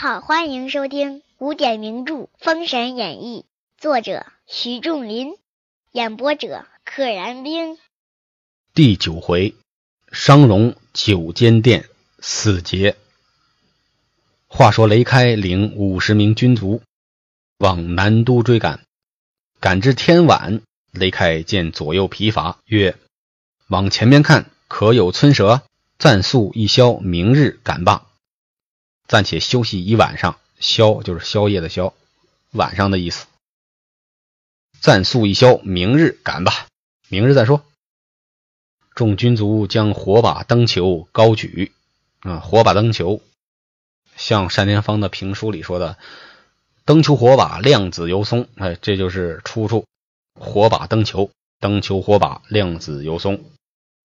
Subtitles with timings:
[0.00, 3.44] 好，欢迎收听古典名著《封神演义》，
[3.82, 5.34] 作者徐仲林，
[5.90, 7.76] 演播者可燃冰。
[8.74, 9.56] 第九回，
[10.12, 11.86] 商容九间殿
[12.20, 12.94] 死劫。
[14.46, 16.80] 话说雷开领五十名军卒
[17.58, 18.78] 往南都追赶，
[19.58, 22.96] 赶至天晚，雷开见左右疲乏，曰
[23.66, 25.62] ：“往前面看，可有村舍？
[25.98, 28.04] 暂宿一宵，明日赶罢。”
[29.08, 31.94] 暂且休息一晚上，宵就是宵夜的宵，
[32.52, 33.26] 晚上的意思。
[34.80, 36.68] 暂宿一宵，明日赶吧，
[37.08, 37.64] 明日再说。
[38.94, 41.72] 众军卒将火把灯球高举，
[42.20, 43.22] 啊，火把灯球，
[44.14, 45.96] 像单田芳的评书里说的
[46.84, 49.86] “灯球火把亮子油松”，哎，这就是出处。
[50.38, 53.42] 火把灯球，灯球火把亮子油松。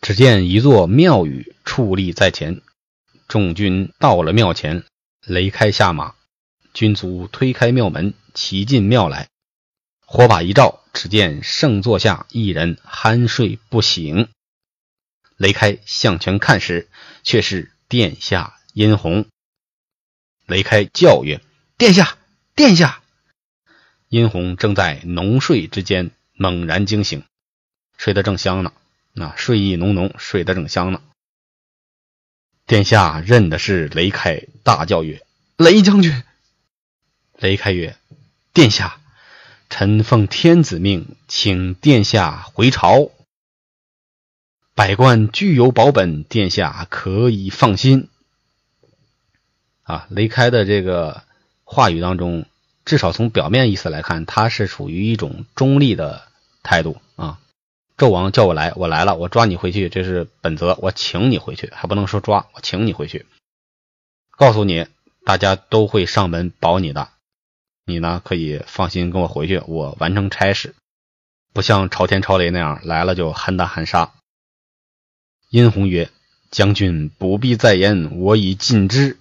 [0.00, 2.62] 只见一座庙宇矗立在前。
[3.28, 4.84] 众军到了庙前，
[5.24, 6.14] 雷开下马，
[6.72, 9.28] 军卒推开庙门，齐进庙来。
[10.04, 14.28] 火把一照，只见圣座下一人酣睡不醒。
[15.36, 16.88] 雷开向前看时，
[17.24, 19.26] 却是殿下殷红。
[20.46, 21.40] 雷开叫曰
[21.76, 22.16] ：“殿下，
[22.54, 23.02] 殿下！”
[24.08, 27.24] 殷红正在浓睡之间，猛然惊醒，
[27.98, 28.72] 睡得正香呢，
[29.12, 31.02] 那睡意浓浓，睡得正香呢。
[32.66, 35.22] 殿下认的是雷开，大叫曰
[35.56, 36.24] ：“雷将军！”
[37.38, 37.96] 雷开曰
[38.52, 38.98] ：“殿下，
[39.70, 43.12] 臣奉天子命，请殿下回朝。
[44.74, 48.08] 百官俱有保本，殿下可以放心。”
[49.84, 51.22] 啊，雷开的这个
[51.62, 52.46] 话语当中，
[52.84, 56.26] 至少从表面意思来看，他是处于一种中立的
[56.64, 57.05] 态度啊。
[57.96, 60.76] 纣王叫我来，我来了，我抓你回去，这是本责。
[60.82, 63.24] 我请你回去，还不能说抓，我请你回去。
[64.32, 64.86] 告诉你，
[65.24, 67.08] 大家都会上门保你的，
[67.86, 70.74] 你呢可以放心跟我回去，我完成差事，
[71.54, 74.12] 不像朝天朝雷那样来了就喊打喊杀。
[75.48, 76.10] 殷红曰
[76.50, 79.16] ：“将军不必再言，我已尽之，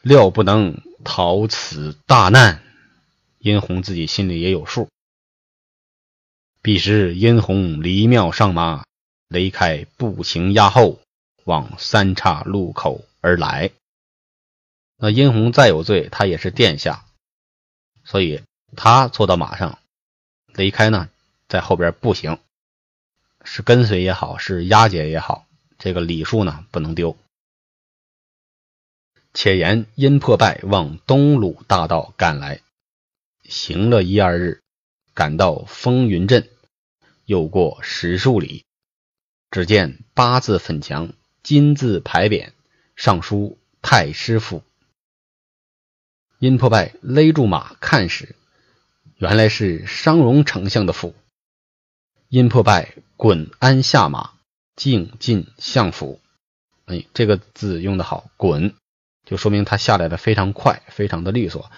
[0.00, 2.62] 料不能逃此大难。”
[3.40, 4.88] 殷红自己心里也有数。
[6.62, 8.84] 彼时，殷红离庙上马，
[9.28, 11.00] 雷开步行压后，
[11.44, 13.70] 往三岔路口而来。
[14.96, 17.06] 那殷红再有罪，他也是殿下，
[18.04, 18.42] 所以
[18.76, 19.78] 他坐到马上，
[20.52, 21.08] 雷开呢
[21.48, 22.38] 在后边步行，
[23.42, 25.46] 是跟随也好，是押解也好，
[25.78, 27.16] 这个礼数呢不能丢。
[29.32, 32.60] 且言殷破败往东鲁大道赶来，
[33.44, 34.60] 行了一二日。
[35.20, 36.48] 赶到风云镇，
[37.26, 38.64] 又过十数里，
[39.50, 42.52] 只见八字粉墙，金字牌匾，
[42.96, 44.62] 上书“太师府”。
[46.40, 48.34] 殷破败勒住马看时，
[49.18, 51.14] 原来是商容丞相的府。
[52.30, 54.30] 殷破败滚鞍下马，
[54.74, 56.18] 径进相府。
[56.86, 58.74] 哎，这个字用的好，“滚”
[59.28, 61.70] 就说明他下来的非常快，非常的利索，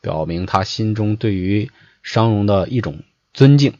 [0.00, 1.70] 表明他心中对于。
[2.02, 3.02] 商容的一种
[3.32, 3.78] 尊敬，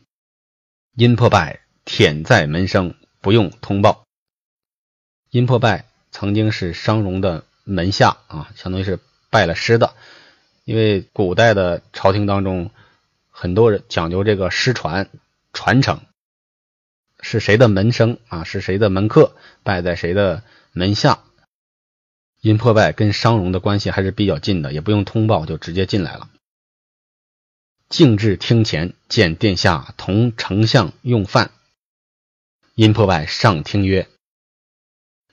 [0.95, 4.05] 殷破败舔在门生，不用通报。
[5.31, 8.99] 殷破败曾经是商容的门下啊，相当于是
[9.31, 9.95] 拜了师的。
[10.65, 12.71] 因为古代的朝廷当中，
[13.31, 15.09] 很多人讲究这个师传
[15.53, 16.01] 传承，
[17.21, 19.35] 是谁的门生啊，是谁的门客，
[19.65, 21.19] 拜在谁的门下。
[22.41, 26.29] 殷破败跟商容的关系还是比较近的，也不用通报就直接进来了。
[27.93, 31.51] 径至厅前，见殿下同丞相用饭。
[32.75, 34.09] 殷破败上厅曰：“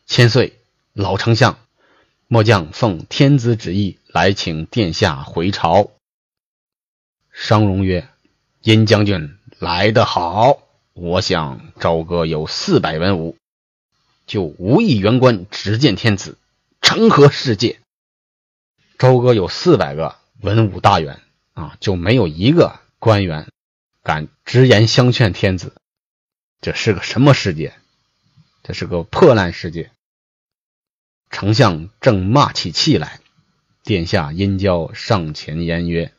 [0.05, 0.59] 千岁，
[0.91, 1.57] 老丞相，
[2.27, 5.91] 末将奉天子旨意来请殿下回朝。”
[7.31, 8.09] 商容曰
[8.59, 10.61] ：“殷将军来得好，
[10.91, 13.37] 我想朝歌有四百文武，
[14.27, 16.37] 就无一员官直见天子，
[16.81, 17.79] 成何世界？
[18.97, 21.21] 朝歌有四百个文武大员。”
[21.59, 23.47] 啊，就没有一个官员
[24.03, 25.73] 敢直言相劝天子，
[26.61, 27.73] 这是个什么世界？
[28.63, 29.91] 这是个破烂世界。
[31.29, 33.19] 丞相正骂起气来，
[33.83, 36.13] 殿下殷郊上前言曰：“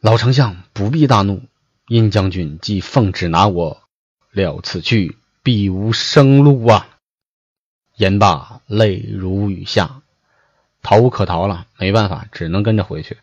[0.00, 1.42] 老丞相不必大怒，
[1.88, 3.82] 殷将军既奉旨拿我，
[4.30, 6.98] 料此去必无生路啊！”
[7.96, 10.02] 言罢，泪如雨下，
[10.82, 13.18] 逃无可逃了，没办法，只能跟着回去。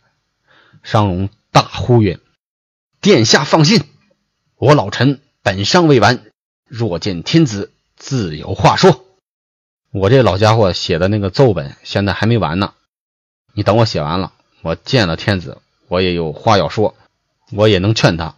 [0.84, 2.20] 商容大呼曰
[3.02, 3.84] ：“殿下放心，
[4.56, 6.24] 我老臣本伤未完，
[6.66, 9.06] 若见天子，自有话说。
[9.92, 12.74] 我这老家伙写的那个奏本，现在还没完呢。
[13.54, 16.96] 你等我写完了，我见了天子，我也有话要说，
[17.52, 18.36] 我也能劝他，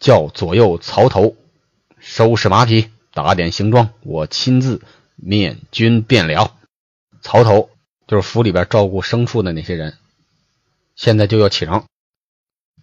[0.00, 1.36] 叫左右曹头
[1.98, 4.80] 收拾马匹，打点行装，我亲自
[5.16, 6.56] 面君便了。
[7.20, 7.68] 曹头
[8.06, 9.98] 就是府里边照顾牲畜的那些人，
[10.98, 11.84] 现在就要启程。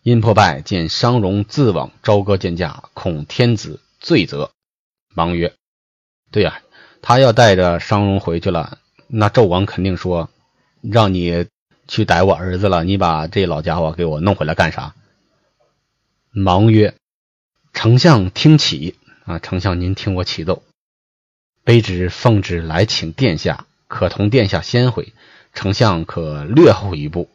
[0.02, 4.52] 殷破败见商容自往朝歌见驾，恐天子罪责，
[5.14, 5.54] 忙曰
[6.32, 6.62] ：“对呀，
[7.02, 8.78] 他要带着商容回去了，
[9.08, 10.30] 那纣王肯定说，
[10.82, 11.48] 让你
[11.90, 14.96] 去逮我儿子了，你把这老家伙给我弄回来干啥？”
[16.32, 16.96] 忙曰
[17.74, 18.96] ：“丞相听启
[19.26, 20.64] 啊，丞相您听我启奏，
[21.66, 25.12] 卑职奉旨来请殿下，可同殿下先回，
[25.54, 27.30] 丞相可略后一步。”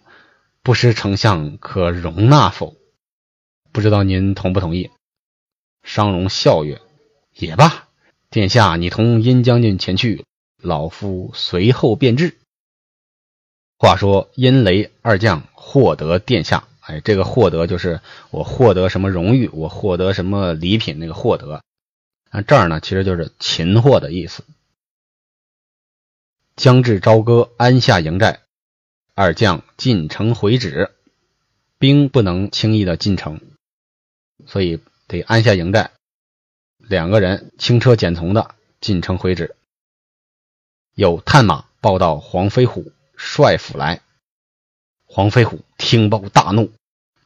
[0.63, 2.77] 不失丞相可容纳否？
[3.73, 4.91] 不知道您同不同意？
[5.83, 6.83] 商容笑曰
[7.35, 7.89] ：“也罢，
[8.29, 10.27] 殿下你同殷将军前去，
[10.61, 12.37] 老夫随后便至。”
[13.79, 21.63] 话说殷雷二将获得殿下，哎，这个获得就是我获得什么荣誉，我获得什么礼品，那个获得。
[22.31, 24.45] 那这儿呢，其实就是擒获的意思。
[26.55, 28.41] 将至朝歌，安下营寨。
[29.23, 30.93] 二将进城回旨，
[31.77, 33.43] 兵不能轻易的进城，
[34.47, 35.91] 所以得安下营寨。
[36.79, 39.55] 两个人轻车简从的进城回旨。
[40.95, 44.01] 有探马报到黄飞虎帅府来，
[45.05, 46.73] 黄飞虎听报大怒，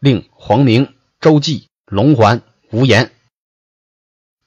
[0.01, 2.43] 令黄明、周济、龙环、
[2.73, 3.13] 吴岩，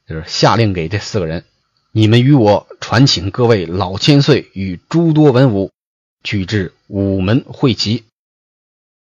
[0.06, 1.46] 就是下令给这四个人：
[1.94, 5.72] 你们与我传请各位老千岁与诸多文武。
[6.28, 8.04] 去至午门会齐，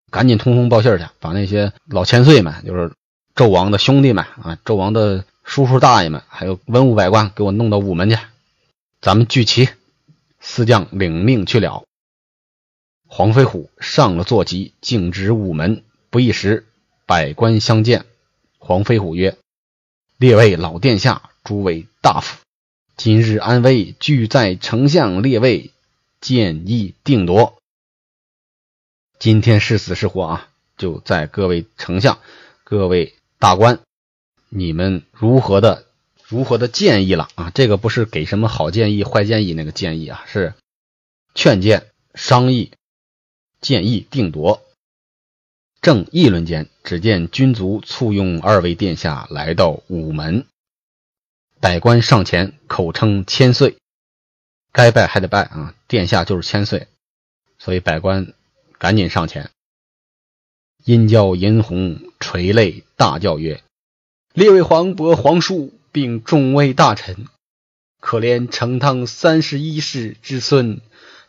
[0.10, 2.92] 赶紧通风报信去，把那些老千岁们，就是
[3.36, 8.18] 纣王的兄弟们啊，纣王的叔叔大爷们，还有文武百官，给我弄到午门去，
[9.00, 9.70] 咱们聚齐。
[10.40, 11.84] 四将领命去了。
[13.08, 15.84] 黄飞虎上了坐骑，径直午门。
[16.10, 16.66] 不一时，
[17.06, 18.06] 百官相见。
[18.58, 19.38] 黄飞虎曰
[20.18, 22.40] ：“列位老殿下，诸位大夫，
[22.98, 25.70] 今日安危，俱在丞相列位。”
[26.24, 27.58] 建议定夺，
[29.20, 32.18] 今天是死是活啊，就在各位丞相、
[32.64, 33.82] 各位大官，
[34.48, 35.86] 你们如何的、
[36.26, 37.52] 如何的建议了啊？
[37.54, 40.54] 这个不是给什么好建议、坏建议那个建议啊，是
[41.36, 42.72] 劝谏、商议、
[43.60, 44.64] 建议定夺。
[45.82, 50.46] 正议论间，只见军卒簇拥二位殿下来到午门，
[51.60, 53.76] 百官上前口称千岁。
[54.74, 55.76] 该拜还得拜啊！
[55.88, 56.88] 殿下就是千岁，
[57.60, 58.34] 所以百官
[58.80, 59.52] 赶紧上前。
[60.84, 63.64] 殷郊、殷红垂泪大叫曰
[64.34, 67.28] ：“列位皇伯、皇叔，并众位大臣，
[68.00, 70.82] 可怜成汤三十一世之孙，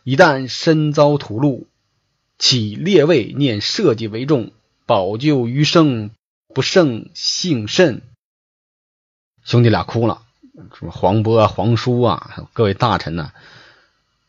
[0.03, 1.65] 一旦身遭屠戮，
[2.39, 4.53] 岂列位念社稷为重，
[4.87, 6.09] 保救余生，
[6.47, 8.01] 不胜幸甚？”
[9.45, 10.24] 兄弟俩哭了。
[10.73, 13.33] 什么黄波啊、黄叔啊，各位大臣呢？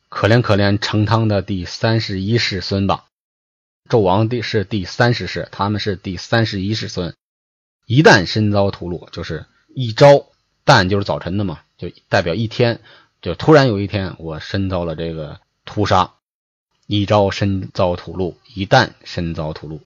[0.09, 3.05] 可怜可怜成汤的第三十一世孙吧。
[3.89, 7.15] 纣王第是第三十世，他们是第三十一世孙。
[7.87, 10.27] 一旦身遭屠戮，就是一朝
[10.65, 12.81] 旦就是早晨的嘛，就代表一天，
[13.23, 16.15] 就突然有一天我身遭了这个屠杀。
[16.89, 19.81] 一朝身遭屠戮，一旦身遭屠戮，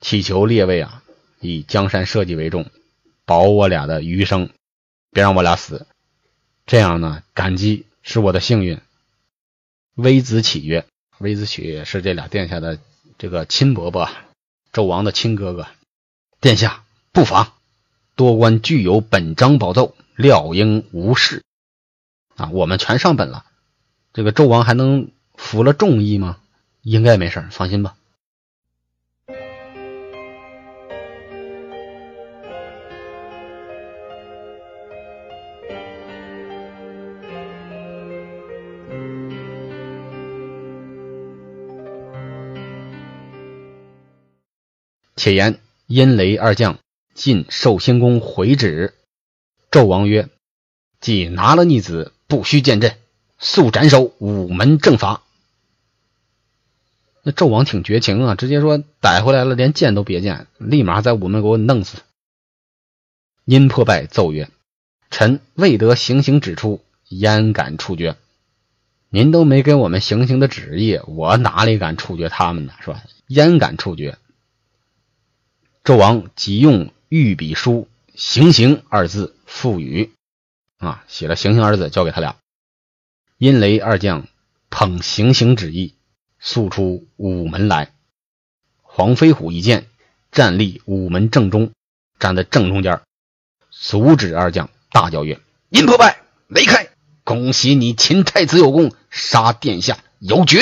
[0.00, 1.02] 祈求列位啊，
[1.40, 2.70] 以江山社稷为重，
[3.24, 4.50] 保我俩的余生。
[5.16, 5.86] 别让我俩死，
[6.66, 7.22] 这样呢？
[7.32, 8.82] 感激是我的幸运。
[9.94, 10.84] 微子启曰
[11.16, 12.78] ：“微子启是这俩殿下的
[13.16, 14.10] 这个亲伯伯，
[14.74, 15.68] 纣王的亲哥哥。
[16.38, 17.54] 殿下不妨，
[18.14, 21.42] 多官具有本章宝奏，料应无事。
[22.34, 23.46] 啊，我们全上本了，
[24.12, 26.36] 这个纣王还能服了众议吗？
[26.82, 27.96] 应该没事，放心吧。”
[45.26, 46.78] 且言殷雷二将
[47.12, 48.94] 进寿星宫回旨，
[49.72, 50.28] 纣王曰
[51.02, 52.96] ：“既拿了逆子，不须见朕，
[53.36, 55.24] 速斩首，午门正法。”
[57.24, 62.02] 那纣王挺绝情啊，直接说逮回来了，连见都别见，立马在午门给我弄死。
[63.44, 64.48] 殷破败奏曰
[65.10, 68.14] ：“臣未得行刑指出，焉敢处决？
[69.08, 72.74] 您都没给我们行刑的旨意，我哪里敢处决他们呢？
[72.80, 73.02] 是吧？
[73.26, 74.18] 焉敢处决？”
[75.86, 80.10] 纣王即用御笔书“行刑”二字赋予，
[80.78, 82.34] 啊，写了“行刑”二字交给他俩。
[83.38, 84.26] 殷雷二将
[84.68, 85.94] 捧行刑旨意，
[86.40, 87.92] 速出午门来。
[88.82, 89.86] 黄飞虎一见，
[90.32, 91.70] 站立午门正中，
[92.18, 93.02] 站在正中间，
[93.70, 95.40] 阻止二将，大叫曰
[95.70, 96.88] ：“殷破败，雷开！
[97.22, 100.58] 恭喜你秦太子有功，杀殿下有爵。”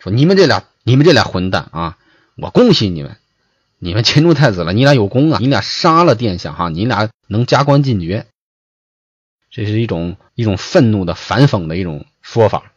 [0.00, 1.98] 说你们这俩，你们这俩混蛋啊！
[2.36, 3.16] 我恭喜你们，
[3.78, 5.38] 你们擒住太子了，你俩有功啊！
[5.40, 8.26] 你俩杀了殿下哈，你俩能加官进爵。
[9.50, 12.72] 这是一种一种愤怒的反讽的一种说法。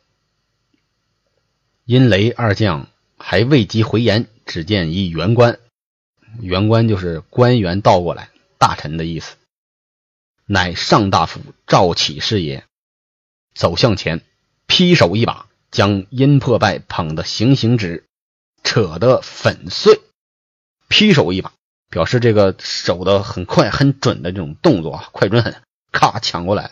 [1.86, 2.88] 殷雷二将
[3.18, 5.60] 还未及回言，只见一员官，
[6.42, 9.38] 员官就是官员倒过来，大臣的意思，
[10.46, 12.66] 乃上大夫赵启是也。
[13.56, 14.22] 走向前，
[14.68, 18.06] 劈手一把，将殷破败捧得行刑止，
[18.64, 20.02] 扯得粉碎。
[20.90, 21.54] 劈手一把，
[21.90, 25.62] 表示这个手的很快很准的这种动作啊，快准狠。
[25.92, 26.72] 咔，抢过来！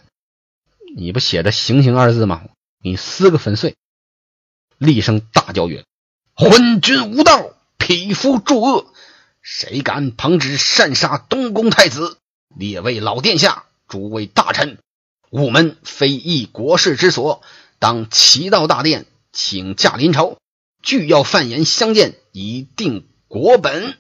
[0.95, 2.43] 你不写着“行刑”二字吗？
[2.83, 3.75] 你撕个粉碎！
[4.77, 5.85] 厉声大叫曰
[6.35, 8.93] ：“昏君无道，匹夫助恶！
[9.41, 12.17] 谁敢旁旨擅杀东宫太子？
[12.55, 14.77] 列位老殿下，诸位大臣，
[15.29, 17.41] 午门非议国事之所，
[17.79, 20.37] 当齐到大殿，请驾临朝，
[20.81, 23.97] 俱要犯言相见，以定国本。”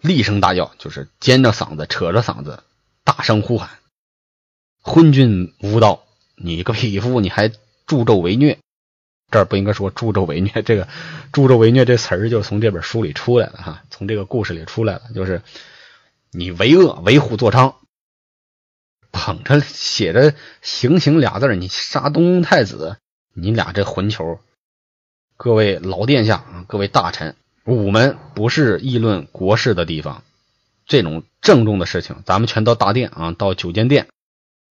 [0.00, 2.62] 厉声大叫，就是尖着嗓子，扯着嗓子。
[3.04, 3.70] 大声呼喊
[4.82, 6.04] ：“昏君无道！
[6.36, 7.48] 你个匹夫，你还
[7.86, 8.58] 助纣为虐！
[9.30, 10.86] 这儿不应该说助纣为虐，这个
[11.32, 15.42] 助纣为虐这词儿就从这本书里出来了哈，从这个故事里出来了，就是
[16.30, 17.74] 你为恶为虎作伥，
[19.10, 22.98] 捧着写着‘行刑’俩字你杀东太子，
[23.34, 24.40] 你俩这混球！
[25.36, 27.36] 各位老殿下啊，各位大臣，
[27.66, 30.22] 午门不是议论国事的地方。”
[30.86, 34.06] 这种郑重的事情，咱们全到大殿啊，到九间殿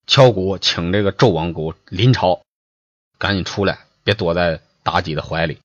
[0.06, 2.42] 敲鼓，请这个纣王给我临朝，
[3.18, 5.58] 赶紧出来，别躲在妲己的怀里。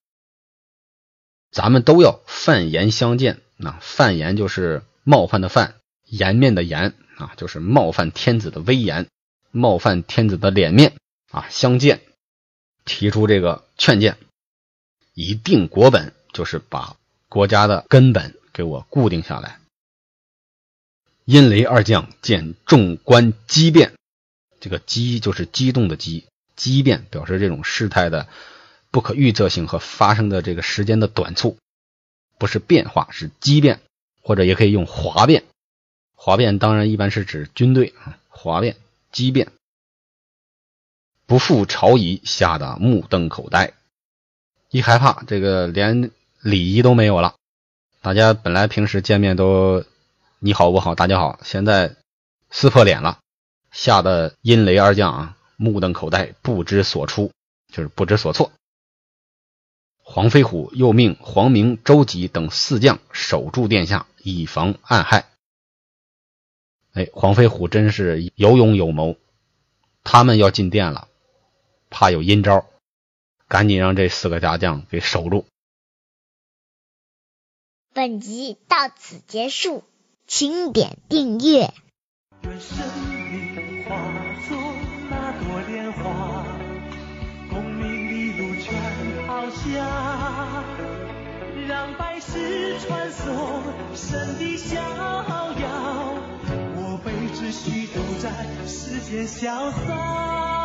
[1.51, 9.07] 咱们都要犯颜相见，那犯颜就是冒犯的犯，颜面的颜啊，就是冒犯天子的威严，
[9.51, 10.93] 冒犯天子的脸面
[11.29, 11.45] 啊。
[11.49, 12.01] 相见，
[12.85, 14.17] 提出这个劝谏，
[15.13, 16.95] 以定国本，就是把
[17.29, 19.59] 国家的根本给我固定下来。
[21.25, 23.93] 阴雷二将见众官激变，
[24.59, 28.27] 这个激就是激动的激，激变表示这种事态的
[28.89, 31.57] 不可预测性和发生的这个时间的短促，
[32.39, 33.79] 不是变化，是激变，
[34.23, 35.43] 或者也可以用哗变。
[36.15, 38.75] 哗变当然一般是指军队啊，哗变、
[39.11, 39.51] 激变，
[41.27, 43.73] 不复朝仪，吓得目瞪口呆，
[44.71, 46.09] 一害怕，这个连
[46.41, 47.35] 礼仪都没有了。
[48.01, 49.83] 大家本来平时见面都。
[50.41, 51.37] 你好，我好，大家好。
[51.43, 51.97] 现在
[52.49, 53.19] 撕破脸了，
[53.71, 57.33] 吓得阴雷二将啊目瞪口呆，不知所出，
[57.67, 58.53] 就是不知所措。
[60.01, 65.25] 黄飞虎又命黄明、周吉等四将守住殿下，以防暗害。
[66.93, 69.17] 哎，黄飞虎真是有勇有谋，
[70.05, 71.09] 他们要进殿了，
[71.89, 72.65] 怕有阴招，
[73.49, 75.45] 赶紧让这四个家将给守住。
[77.93, 79.83] 本集到此结束。
[80.27, 81.73] 请点订阅。
[82.43, 82.77] 愿生
[83.31, 83.95] 命化
[84.47, 84.57] 作
[85.09, 86.45] 那朵莲花，
[87.49, 90.63] 功名利禄全抛下，
[91.67, 93.63] 让百世传颂
[93.95, 96.15] 神的逍遥。
[96.75, 98.29] 我辈只需都在
[98.67, 100.58] 世间潇洒。